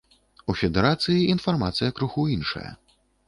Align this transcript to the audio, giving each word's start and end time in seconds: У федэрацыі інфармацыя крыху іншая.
У 0.51 0.55
федэрацыі 0.61 1.27
інфармацыя 1.35 1.95
крыху 1.99 2.25
іншая. 2.39 2.71